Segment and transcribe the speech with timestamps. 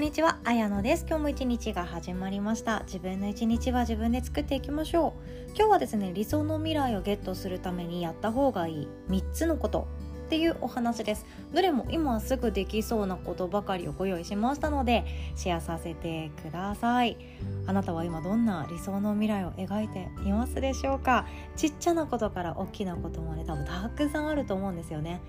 [0.00, 1.04] んにちは、あやのです。
[1.06, 2.84] 今日も一日が始まりました。
[2.86, 5.12] 自分の一日は自分で作っていきましょ
[5.48, 5.50] う。
[5.54, 9.88] 今日はですね、理想の未来をゲットするためにやった方がいい3つのこと
[10.24, 11.26] っていうお話です。
[11.52, 15.04] どれも今すぐできそうなことばかりをご用意しましたので、
[15.36, 17.18] シェアさせてください。
[17.66, 21.26] あなたは今どんな理想の未来を描いていますでしょうか？
[21.56, 25.20] ちっちゃなことから大きなことまで多分たくさんあると思うんですよね。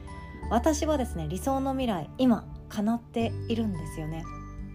[0.50, 4.24] 私はですね、理想の未来、今叶っているんですよね。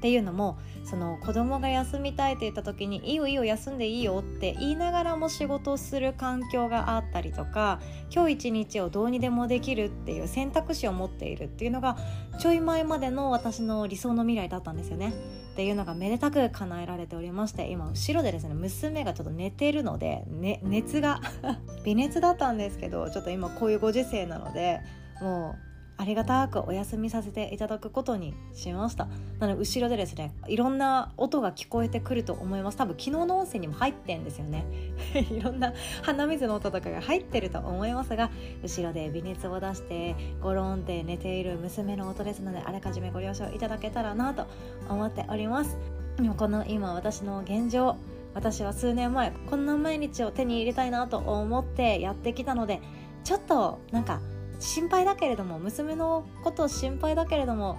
[0.06, 7.80] っていうのもその子供が休みたいって言った時に「いいよいいよ休んでいいよ」って言いながらも仕事をする環境があったりとか
[8.14, 11.96] 今日一日をどうにでもできるっていう選択肢を持っているっていうのが
[12.38, 15.12] ちょい前までの私の理想の未来だったんですよね。
[15.54, 21.20] っていうのがめでたく叶えられておりまして今後ろでですね娘がちょっと寝てるので、ね、熱が
[21.84, 24.82] 微熱だったんですけどちょっと今こういうご時世なので
[25.20, 25.65] もう
[25.98, 29.08] ありがたくお休みさせていただくことにしました。
[29.38, 32.76] なので後ろでですねいろんな音が聞こえてくると思います。
[32.76, 34.66] 多分昨日の音声にも入ってんですよね。
[35.14, 35.72] いろんな
[36.02, 38.30] 鼻水の音とかが入ってると思いますが
[38.62, 44.46] 後ろで微熱を出してゴロンって寝ている娘の音ですのであらかじめご了承いただけたらなと
[44.88, 45.76] 思っております。
[46.16, 47.96] でもこの今私の現状
[48.34, 52.80] 私は数年前こんな毎日を手に入れたいなと思ってやってきたので
[53.24, 54.20] ちょっとなんか
[54.58, 57.78] 心配だけれども娘のこと心配だけれども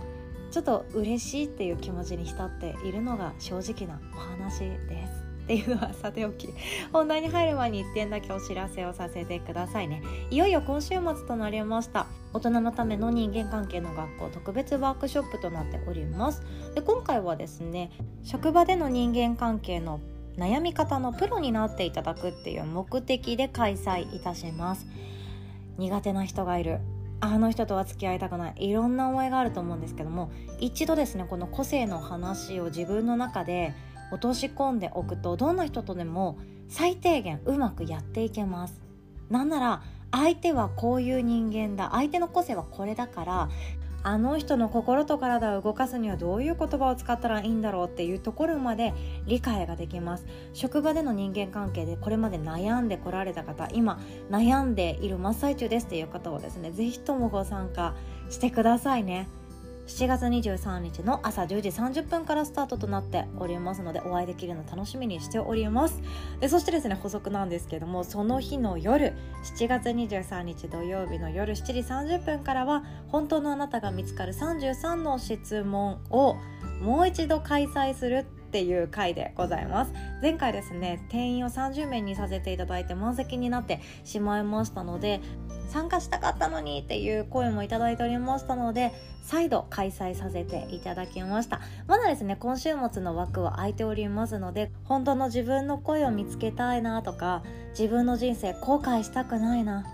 [0.52, 5.28] ちょっと嬉しいっていう気持ちに浸っているのが正直なお話です。
[5.44, 6.50] っていうのはさておき
[6.92, 10.02] 本題に入る前に1点だけお知らせをさせてくださいね。
[10.30, 12.08] いよいよ今週末となりました。
[12.34, 16.44] 大人のための人間関係の学校特別ワークショップとなっております。
[16.76, 17.92] で今回はですね
[18.24, 20.02] 職場での人間関係の
[20.38, 24.86] 悩み方のプロになっていただくっていう目的で開催いたします。
[25.78, 26.80] 苦手な人がいる。
[27.20, 28.56] あの人とは付き合いたくない。
[28.58, 33.74] いろんな思いがあると思うんですけども一度ですねこの個性の話を自分の中で
[34.12, 36.38] 落とし込んでおくとどんな人とでも
[36.70, 38.80] 最低限うまくやっていけます。
[39.30, 41.90] なんなら相手はこういう人間だ。
[41.92, 43.50] 相手の個性はこれだから
[44.04, 48.94] あの人の心と体を動かすにはどういう言葉を使ったらいいんだろうっていうところまで
[49.26, 50.26] 理解ができます。
[50.54, 54.00] 職場での人間関係でこれまで悩んでこられた方今
[54.30, 57.96] 悩んでいる真っ最中ですっていう方はですね是非ともご参加
[58.30, 59.28] してくださいね。
[59.88, 66.02] 7月23日の朝10時30分からスタートとなっておりますのでお会いできるの楽しみにしております。
[66.42, 69.14] でそしてですね補足なんですけどもその日の夜
[69.58, 76.36] 7月23日土曜日の夜7時30分からは本当のあなたが見つかる33の質問を
[76.82, 79.94] もう一度開催するっていう回でございます。
[80.22, 85.22] 前回ですね定員を30名にさせていただいて満席になってしまいましたので
[85.70, 88.94] 参加したかったのにっていう声もいただいておりましたので
[89.24, 91.60] 再度開催させていただきました。
[91.88, 99.86] まだですね今週末の枠は空いておりますので本当の自分の声を見つけたいなとか自分の人生後悔したくないな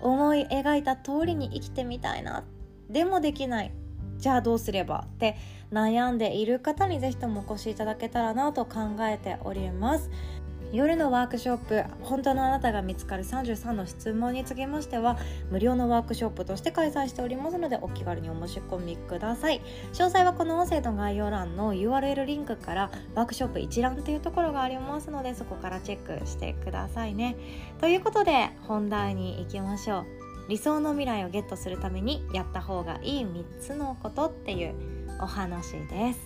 [0.00, 2.44] 思い描いた通りに生きてみたいな
[2.88, 3.72] でもできない
[4.18, 5.36] じゃあどうすればって
[5.72, 10.10] 悩んでいる方にぜひともお越しいただけたらなと考えております。
[10.72, 15.18] 夜のワークショップ本当のあなたが見つかる33の質問につきましては
[15.50, 19.60] 無料のワークショップとして開催しておりますのでお気軽にお申し込みください。
[19.92, 27.36] 詳細はこの音声の概要欄の URL リンクからワークショップ一覧というところがありますのでそこからチェックしてくださいね。
[27.80, 30.06] ということで本題に行きましょう。
[30.48, 34.74] 理想の未来をゲットするためにやった方がいい3つのことっていう
[35.22, 36.20] お話です。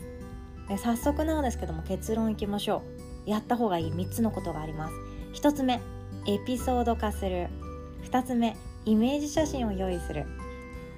[0.69, 2.83] で早速なんですけども結論いきましょ
[3.27, 3.31] う。
[3.31, 4.95] やった方がいい3つのことがあります。
[5.35, 5.81] 1つ目
[6.27, 7.49] エピソード化する。
[8.11, 10.27] 2つ目イメージ写真を用意する。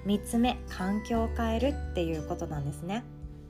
[0.06, 3.04] 3つ目環境を変えるっていうことなんですね。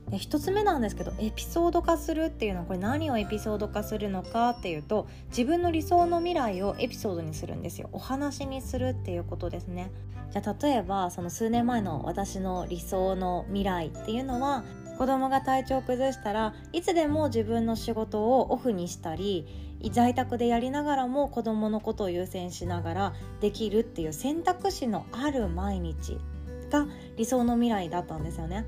[0.09, 7.89] で1つ目なんですけどエピソード化するっていうのはこれ何をエピソード化するのかっていうと自分の理想の未来をエピソードにするんですよ。
[7.91, 9.91] お話にするっていうことですね。
[10.31, 14.63] じゃあ例えばその数年前の私の理想の未来っていうのは
[14.97, 19.45] 子供が体調を崩したらいつでも自分の仕事をオフにしたり
[19.91, 26.17] 在宅でやりながらも子供のことを優先しながらできるっていう選択肢のある毎日
[26.71, 28.65] が理想の未来だったんですよね。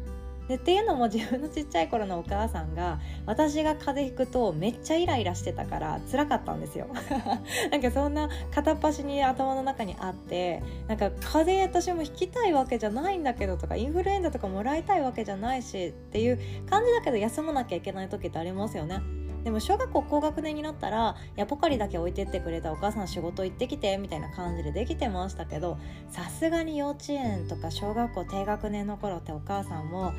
[0.50, 6.88] でっていうのも自分のちっちゃい頃のお母さんが私が風邪ひくとめっちゃイライラしてたから辛かったんですよ。
[7.70, 19.19] なんかそんな片っ端に頭の中にあってなんか風邪私もひきたいわけじゃないんだけどとかインフルエンザとかもらいたいわけじゃないしっていう感じだけど休まなきゃいけない時ってありますよね。
[19.44, 25.78] でも小学校高学年になったらやポカリだけ置いてってくれたお母さん仕事行ってきてみたいな感じでできてましたけど
[26.10, 30.14] さすがに幼稚園とか小学校低学年の頃ってお母さんも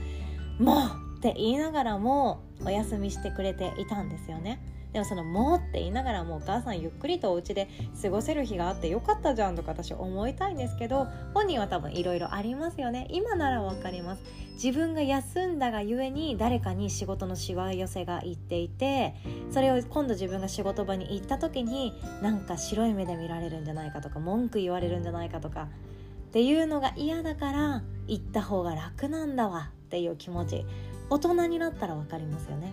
[0.58, 4.58] もうって言いながらもお休みしてくれていたんですよね。
[4.92, 7.69] でもその「もう」って言いながらもお母さんゆっくりとお家で
[8.02, 13.06] 過ごせる日があってよかったじゃんとか私思いたいんですけど本人は多分いろいろありますよね。
[13.10, 14.22] 今ならわかります。
[14.62, 19.14] 自分が休んだがゆえに誰かに仕事のしわ寄せがいっていて
[19.50, 25.66] それを今度自分が仕事場に行った時になんか白い目で見られるんじゃないかとか文句言われるんじゃないかとかっ
[26.32, 30.66] ていうのが嫌だから行った方が楽なんだわっていう気持ち。
[31.10, 32.72] 大人になったら分かりますよね。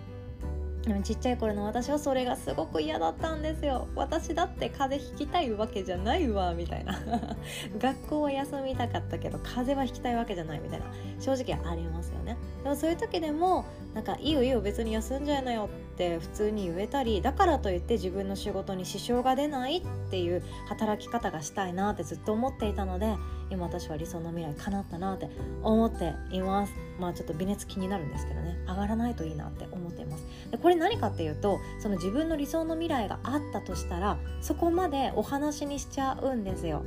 [0.88, 3.88] でもちっちゃい頃の私はそれがすごく嫌だったんですよ。
[3.94, 6.98] 私だって風邪ひきたいわけじゃないわみたいな。
[7.78, 10.86] 学校は休みたかったけど風邪はひきたいわけじゃないみたいな
[11.20, 12.38] 正直ありますよね。
[12.64, 23.14] でもそういう時でもなんかいいよいいよ別に休んじゃいなよって普通に言えたりだからといって自分の仕事に支障が出ないっていう働き方がしたいなってずっと思っていたので
[23.50, 25.28] 今私は理想の未来叶ったなって
[25.62, 26.72] 思っています。
[26.98, 28.58] まあちょっと微熱気になるんですけどね。
[28.66, 30.24] 上がらないといいなって思っています。
[30.50, 36.84] でこれ何かっていうとその自分の理想の未来があったとしたらそこまでお話にしちゃうんですよ。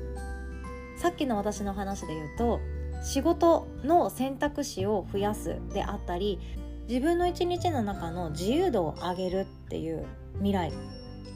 [0.97, 2.59] さっきの私の話で言うと
[3.03, 6.39] 仕事の選択肢を増やすであったり
[6.87, 10.05] 自分の一日の中の自由度を上げるっていう
[10.35, 10.71] 未来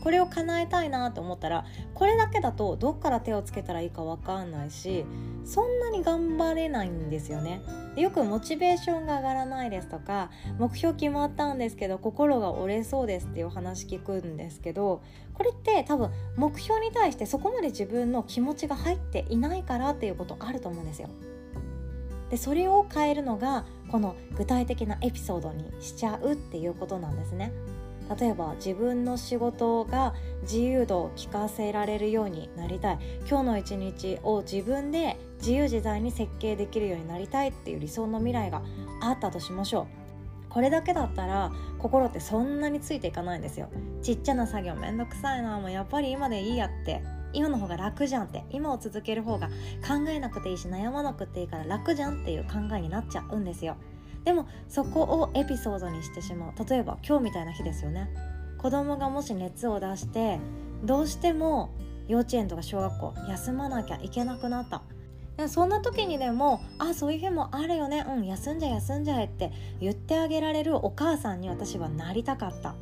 [0.06, 1.66] これを叶えたいなと思ったら
[1.96, 5.04] これだけだとどっから手をつけたらいいか分かんないし
[5.44, 7.60] そんなに頑張れないんですよね。
[7.96, 10.30] よくモチベーションが上がらないですとか
[10.60, 15.02] 目標決まったんですけど心が折れそうですっていう話聞くんですけど
[15.34, 21.10] これって多分目標に対してそこまで自分の気持ちが入っていないからっていうことあると思うんですよ。
[22.30, 27.52] でそれを変えるのがこの具体的なエピソードにしちゃうっていうことなんですね。
[28.19, 30.13] 例えば自分の仕事が
[30.44, 33.00] 自由度を聞かせられるようになりたい。
[33.28, 38.62] 今日の一日を自分で自由自在に設計できるようになりたいっていう理想の未来が
[39.02, 39.88] あったとしましょう。
[40.50, 43.69] これだけだったら心ってそんなについていかないんですよ。
[44.02, 47.04] ちっちゃな作業めんどくさいなもうやっぱり今でいいやって。
[47.34, 48.46] 今の方が楽じゃんって。
[48.50, 49.48] 今を続ける方が
[49.86, 53.75] 考えなくていいし悩まなくていいから楽じゃんっていう考えになっちゃうんですよ。
[54.25, 56.69] でもそこをエピソードにしてしまう。
[56.69, 58.10] 例えば今日みたいな日ですよね。
[58.57, 60.39] 子供がもし熱を出して
[60.83, 61.69] どうしても
[62.07, 64.81] 幼稚園とか小学校休まなきゃいけなくなった。
[65.48, 68.06] そんな時にでも「あそういう日もあるよね。
[68.07, 72.74] うん休んじゃ休んじゃえ」って言ってあげられるお母さんに私はなりたかった。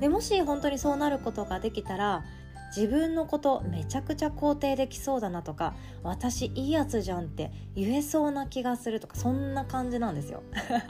[0.00, 2.24] でもし本当にそうなることができたら
[2.74, 10.42] 自分のことめちゃくちゃ肯定できそうだなとか私いいやつじゃんって言えそうな気がするとかそんな感じなんですよ。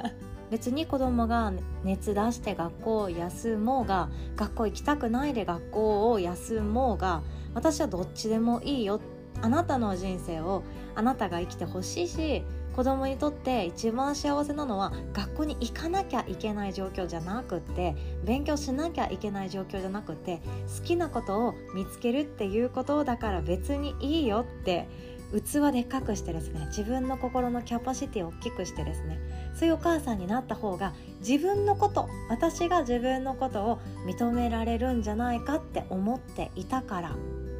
[0.50, 1.50] 別に子供が
[1.82, 7.22] 熱出して学校を休もうが学校行きたくないで学校を休もうが
[7.54, 9.00] 私はどっちでもいいよ。
[9.40, 10.62] あなたの人生を
[10.94, 12.44] あなたが生きてほしいし
[12.74, 20.40] 子供にとって一番幸せなのは学校に行かなきゃいけない状況じゃなくって勉強しなきゃいけない状況じゃなくて
[20.78, 24.88] 好きなことを見つけるっていうことだから別にいいよって
[25.32, 29.18] 器でっかくしてですね自分の心のキャパシティを大きくしてですね
[29.54, 37.16] そういうお母さんになった方が自分のこと私が自分のことを認められるんじゃないかって思っていたから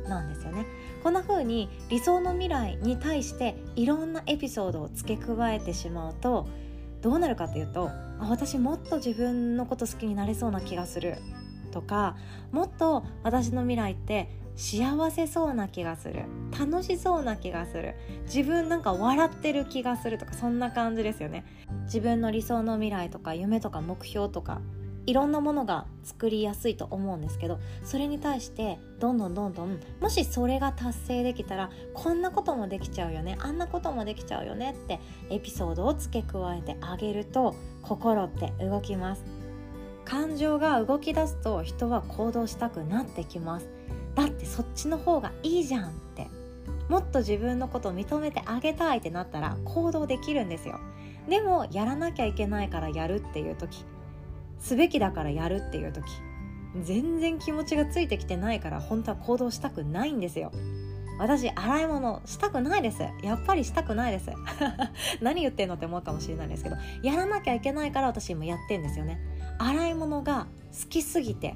[0.08, 0.66] なんですよね。
[1.02, 6.46] こんな風に理想の未来に対していろんなエピソードを付け加えてしまうと
[7.00, 11.16] どうなるかっていうとあ私もっと自分のこと好きになれそうな気がする
[11.72, 12.16] とか
[12.52, 16.24] もっと私の未来って幸せそうな気がする
[16.58, 17.94] 楽しそうな気がする
[18.26, 21.44] 自分なんか笑ってる気がするとかそんな感じですよね。
[21.84, 24.60] 自分の理想の未来とか夢とか目標とか
[25.06, 39.24] いろんなものが作りやすいと思うんですけどそれに対してどんどんどんどんもしそれが達成できたらこんなこともできちゃうよねあんなこともできちゃうよねってエピソードを付け加えてあげると心って動きます。
[40.04, 43.68] 感情が動き出すと人は行動したくなってきます。
[44.14, 46.26] だってそっちの方がいいじゃんって。
[46.88, 50.78] もっと自分のことを認めてあげたいってなったら行動できるんですよ。
[51.28, 53.84] でもやらなきゃいけないからやるっていう時
[54.62, 56.06] すべきだからやるっていう時
[56.80, 60.52] 全然気持ちがついてきてないから本当は行動したくないんですよ。
[61.18, 63.02] 私洗い物したくないです。
[63.22, 64.30] やっぱりしたくないです。
[65.20, 69.20] 何言ってんのって思うかもしれないですけどやらなきゃいけないから私今やってんですよね。
[69.58, 71.54] 洗い物が好きすぎて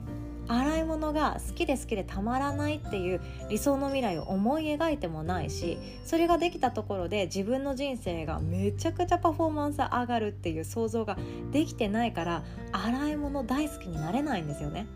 [0.48, 11.16] 洗い物が好きで好きでたまらないっていう理想の未来を思い描いてもないしそれができたところで自分の人生がめちゃくちゃパフォーマンス上がるっていう想像が
[11.52, 14.86] できてないから洗い物大好きになれないんですよね。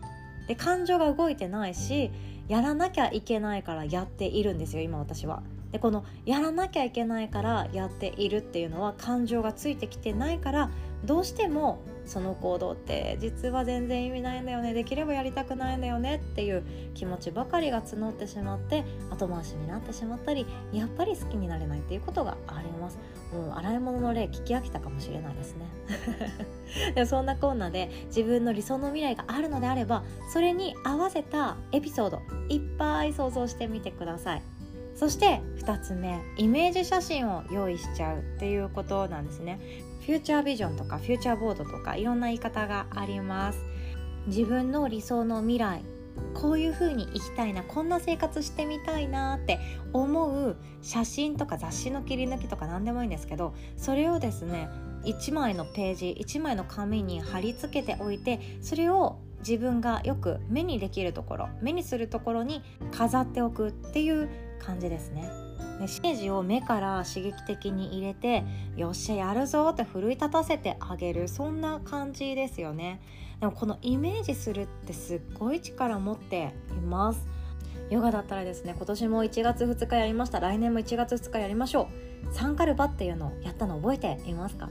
[0.47, 2.11] で感情が動いてないし
[2.47, 5.43] やらなきゃいけないからやっているんですよ今私は。
[5.71, 10.69] でこのやらなきゃいけないからやっているっていうのは感情がついてきてないから
[11.05, 11.79] どうしても
[12.11, 14.73] その行動って実は全然意味ないんだよね。
[14.73, 16.63] できればやりたくないんだよねっていう
[16.93, 22.99] 気持ちばかりが募ってしまって後回しになってしまったりやっぱり好きになれないっていうことがあります。
[23.33, 25.65] もう洗い物の例聞き飽きたかもしれないですね。
[26.95, 30.03] でそんなこんなで自分の理想の未来があるのであれば
[30.33, 34.41] それに合わせたエピソードいっぱい想像してみてください。
[34.95, 39.59] そして2つ目イメージ写真を用意しちゃうっていうことなんですね。
[40.01, 43.59] フューチャービジョンとかフューチャーボードとかいろんな言い方があります
[44.27, 45.81] 自分の理想の未来
[46.33, 49.59] こういう風に生きたいなこんな生活してみたいなって
[49.93, 54.69] 思う写真とか雑誌の切り抜きとか何でもいいんですけどそれをですね
[55.03, 64.29] 1枚のページ1枚の紙に貼り付けておいてそれを自分がよく目にできるところ目にするところに飾っておくっていう
[64.59, 65.50] 感じですね。
[65.81, 68.43] メッセージを目から刺激的に入れて
[68.77, 71.27] よっしゃやるぞって奮い立たせてあげる。
[71.27, 73.01] そんな感じですよね。
[73.39, 77.25] でもこのイメージするってすっごい力持っています。
[77.89, 80.39] ヨガだったらですね今年も1月2日やりました。
[80.39, 81.89] 来年も1月2日やりましょ
[82.31, 82.31] う。
[82.31, 84.69] サンカルバっていうのをやったの覚えていますか？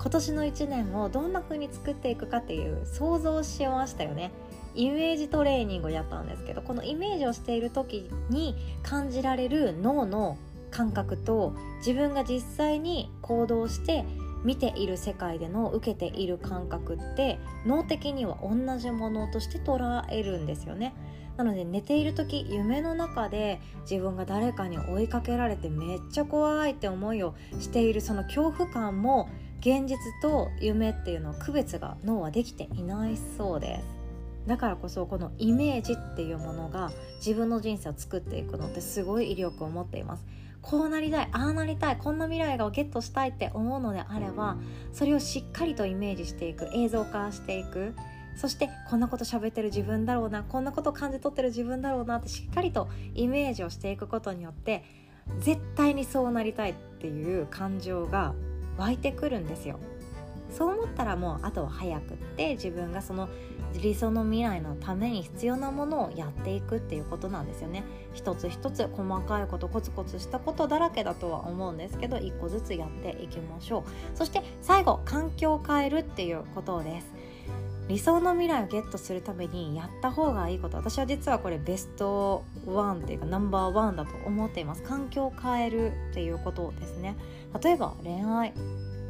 [0.00, 4.32] 今年の1年をどんな風に作っていくかっていう想像しましたよね。
[4.74, 10.36] イメージトレーニングをやったんですけどこのイメージをしている時に感じられる脳の
[10.78, 14.04] 感覚と自分が実際に行動して
[14.44, 20.94] 見ている世界での受けている感覚って脳的には同じものとして捉えるんですよね。
[21.36, 29.28] なので寝ている時夢の中で自分が誰かに追いかけられてめっちゃ怖いって思いをしているその恐怖感も
[29.60, 40.24] 現実と夢っていうのは区別が脳はできていないそうですだからこそこのイメージっていうものが自分の人生を作っていくのってすごい威力を持っています
[40.68, 44.58] こうなりたいああなりたいこんな未来をゲットしたいって思うのであれば
[44.92, 47.94] それをしっかりとイメージしていく映像化していく。
[48.36, 54.84] そしてこんなこと喋ってる自分だろうなこんなこと感じ取ってる自分だろうなってしっかりとイメージをしていくことによって
[55.40, 58.34] 絶対にそうなりたいっていう感情が
[58.76, 59.80] 湧いてくるんですよ。
[60.50, 63.28] そう思ったらもうあとは早くって自分がその
[63.82, 67.84] 理想の未来のために必要なものをやっていくっていうことなんですよね。
[68.14, 74.16] 一つ一つ細かいことコツコツしたことだらけだとは思うんですけど一個ずつやっていきましょう。
[74.16, 77.12] そして最後環境を変えるっていうことです。
[77.88, 80.76] 理想の未来をゲットするためにやった方がいいこと。
[80.76, 84.82] 私は実はこれベストワンっていうかナンバーワンだと思っています。
[84.82, 87.16] 環境を変えるっていうことですね。
[87.62, 88.52] 例えば恋愛。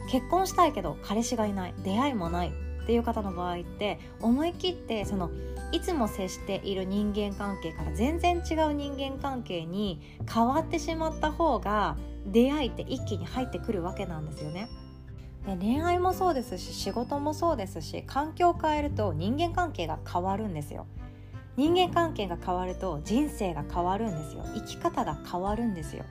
[0.08, 5.30] 結婚したいけど彼氏がいない出会いもないっていう方の場合って思い切ってその
[5.72, 10.00] いつも接している人間関係から全然違う人間関係に
[10.32, 11.96] 変わってしまった方が
[12.26, 14.68] 出会いって一気に入ってくるわけなんですよね。
[15.46, 20.86] で恋愛もそうですし仕事もそうですし環境を変えると人間関係が変わるんですよ。
[21.58, 26.04] 人間関係が変わると人生が変わるんですよ生き方が変わるんですよ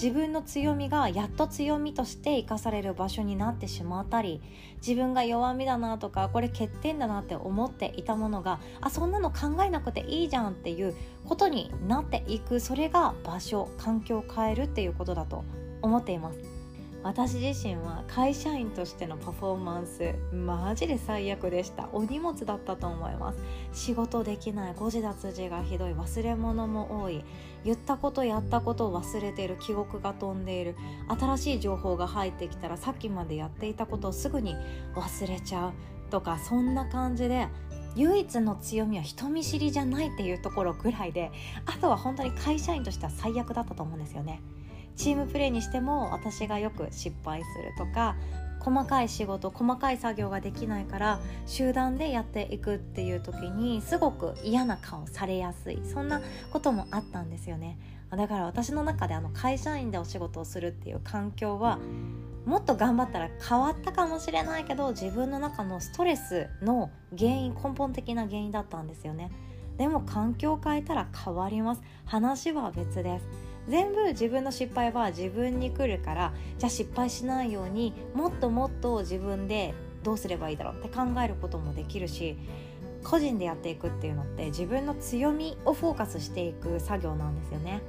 [0.00, 4.40] 自分の強みがやっと強みとして生かされる場所になってしまったり
[4.76, 15.42] 自分が弱みだなとかこれ欠点だなって思っていたものがあそんなの考えなくていいじゃんっていうことになっていくそれが場所環境を変えるっていうことだと
[15.82, 16.57] 思っています。
[17.08, 21.88] 私自身は会社員としてのパフォーマンスマジで最悪でした。
[21.94, 23.38] お荷物だったと思います。
[23.72, 27.24] 仕事できない誤字脱字がひどい忘れ物も多い。
[27.64, 30.76] 言ったことやったことを忘れている記憶が飛んでいる。
[31.08, 34.54] 新しい情報が入ってきたらさっきまでやっていたことをすぐに
[34.94, 35.72] 忘れちゃう
[36.10, 37.48] とかそんな感じで
[37.96, 41.32] 唯一の強みは人見知りじゃないっていうところぐらいで
[41.64, 44.42] あとは本当に会社員としては最悪だったと思うんですよね。
[44.98, 48.16] チームプレーにしても私がよく失敗するとか
[48.60, 55.80] 細かい仕事細かい作業ができないから集団でやっていくっていう時にすごく嫌な顔されやすい。
[55.84, 56.20] そんな
[56.52, 57.78] こともあったんですよね。
[58.10, 61.78] だから私の中であの会社員でお仕事をするっていう環境は
[62.46, 69.30] もっと頑張ったら変わったかもしれないけど自分の中のストレスの原因根本的な原因だったんですよね。
[69.76, 71.82] でも環境を変えたら変わります。
[72.04, 73.47] 話は別です。
[73.68, 82.36] 全部自分の失敗は自分に来るからじゃあ失敗しないようにもっともっと自分でどうすればいいだろうって考えることもできるし
[83.04, 87.80] 個人でやっていくっていうのって自分の強みをフォーカスしていく作業なんですよね。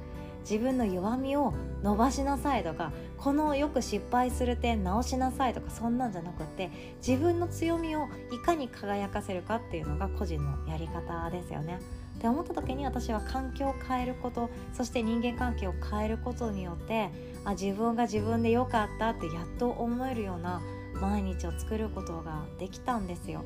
[0.42, 6.70] 自分の弱みを伸ばしなさいとかこのよく失敗する点直しなさいとかそんなんじゃなくって
[7.06, 11.78] 自分の強みをいかに輝かせるかっていうのが個人のやり方ですよね。
[12.18, 17.08] って思った時に私は環境を変えることそして人間関係を変えることによって
[17.46, 20.60] あ自分が自分で良かったってやっと思えるような
[21.00, 23.44] 毎日を作ることができたんですよ。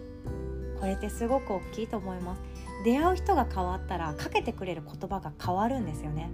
[0.80, 2.42] これってすごく大きいと思います。
[2.84, 6.30] 出会う人が変わったらかけてくれる言葉が変わるんですよね。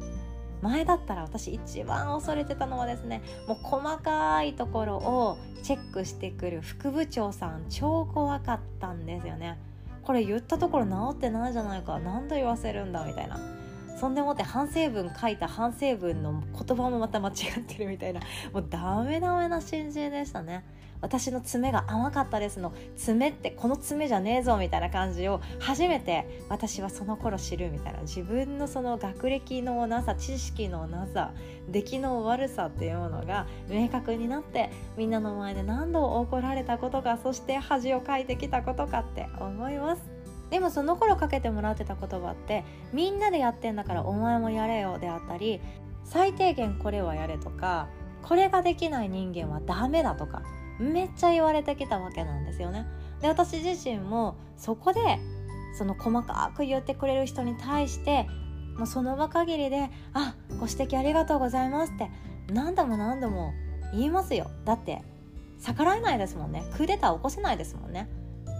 [0.62, 9.58] 前だったら私一番恐れてたのはですねもう細かいところをチェックしてくる副部長さん超怖かったんですよね。
[10.02, 11.98] これ言ったところ治ってないじゃないか。
[12.00, 13.38] 何度言わせるんだみたいな。
[13.98, 18.20] そんでもって反省文書いた反省文の言葉もまた間違ってるみたいな。
[18.52, 20.64] もうダメダメな新人でしたね。
[21.02, 22.60] 私の爪が甘かったです。
[22.60, 31.32] の爪ってこの爪じゃねえぞみたいな感じを初めて私はその頃知るみたいな自分のその学歴のなさ知識のなさ
[31.68, 40.02] 出来の悪さっていうものが明確になってみんなの前で何度怒られたことかそして恥をかいてきたことかって思います。
[40.50, 45.60] でもその頃かけてもらってた言葉ってみんなでやってんだからお前もやれよであったり
[46.04, 47.88] 最低限これはやれとか
[48.22, 50.42] これができない人間はダメだとか
[50.80, 52.86] めっちゃ言われてきたわけなんですよね。
[53.20, 55.00] で私自身もそこで
[55.76, 58.26] その細かく言ってくれる人に対して
[58.76, 62.10] もうその場限りで「あご指摘ありがとうございます」って
[62.52, 63.52] 何度も何度も
[63.92, 64.50] 言いますよ。
[64.64, 65.02] だって
[65.60, 66.64] 逆らえないですもんね。
[66.72, 68.08] クーデター起こせないですもんね。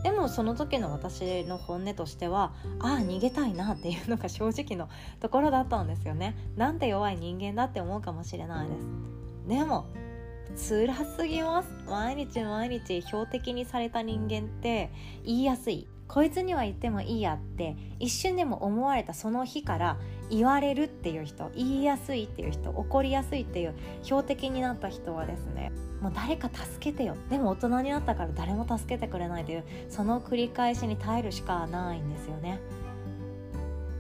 [0.03, 4.89] でもその時の私の本音としてはああ逃げたいなっていうのが正直の
[5.21, 6.37] ところだったんですよね。
[6.57, 8.87] なんて弱い人間だって思うかもしれないです。
[9.49, 9.87] でも
[10.57, 11.69] 辛すぎます。
[11.87, 14.91] 毎日毎日標的にされた人間って
[15.25, 15.87] 言いやすい。
[16.11, 19.97] こいつには言ってもいいやって一瞬でも思われたその日から
[20.29, 27.15] 言われるっていう人言いやすいっていう人怒りやすいっていう標的になった人はですねもう誰か助けてよ。
[27.29, 32.59] でも大人になったから誰も助けてくれないというその繰り返しに耐えるしかないんですよね。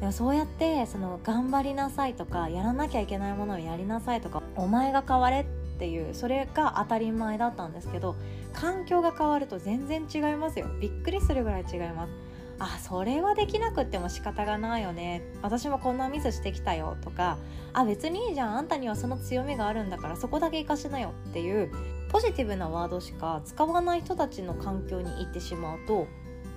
[0.01, 5.45] でもそうやってその頑張りなさいとかやらなきゃいけないものをやりなさいとかお前が変われっ
[5.81, 8.15] ていうそれが当たり前だったんですけど
[8.53, 10.67] 環境が変わると全然違いますよ。
[10.79, 12.13] びっくりするぐらい違います
[12.59, 15.23] あそれはできなくっても仕方がないよね。
[15.41, 17.39] 私もこんなミスしてきたよとか
[17.73, 18.59] あ別にいいじゃん。
[18.59, 21.73] あんたにはその強みがあるんだからそこだけ活かしなよっていう
[22.11, 26.07] ポジティブなワードしか使わない人たちの環境に行ってしまうと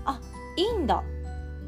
[0.04, 0.20] あ
[0.58, 1.04] いいんだ。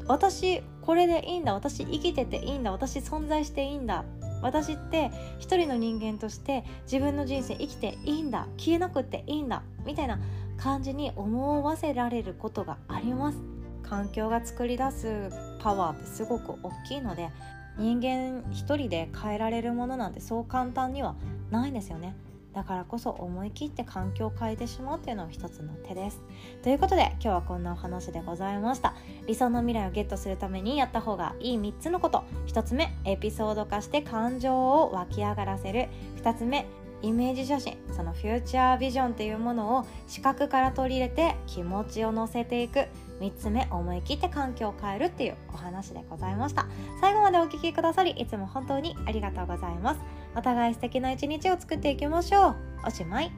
[0.06, 1.54] 私これでいいんだ。
[1.54, 2.72] 私生きてていいんだ。
[2.72, 4.04] 私存在していいんだ。
[4.46, 10.20] 私って一人の人間として自分の人生生きていいんだ消えなくていいんだみたいな
[10.56, 13.38] 感じに思わせられることがあります。
[13.82, 15.30] 環境が作り出す
[15.60, 17.30] パワーってすごく大きいので
[17.78, 21.14] 人間一人で変えられるものなんてそう簡単には
[21.50, 22.14] ないんですよね。
[22.56, 26.22] だからこそ思い切って環境を変えてしまうっていうのは一つの手です。
[26.62, 28.94] ということで今日はこんなお話でございました。
[29.26, 32.24] 理想の未来をゲットするためにやった方がいい3つのこと。
[32.46, 35.88] 1つ目エピソード化して感情を湧き上がらせる。
[36.22, 36.64] 2つ目
[37.02, 37.76] イメージ写真。
[37.94, 42.86] そのフューチャービジョンっていうものを視覚から取り入れて気持ちを乗せていく。
[43.20, 46.66] 3つ目思い切って環境を変えるっていうお話でございました。
[47.02, 50.00] 最後までお聴きくださりいつも本当にありがとうございます。
[50.36, 52.56] お互い素敵な一日を作っていきましょう。
[52.86, 53.32] おしまい。